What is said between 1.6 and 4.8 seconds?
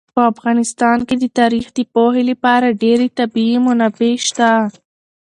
د پوهې لپاره ډېرې طبیعي منابع شته دي.